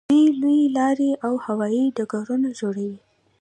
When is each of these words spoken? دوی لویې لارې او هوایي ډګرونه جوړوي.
دوی 0.09 0.23
لویې 0.41 0.67
لارې 0.77 1.11
او 1.25 1.33
هوایي 1.45 1.85
ډګرونه 1.97 2.49
جوړوي. 2.59 2.99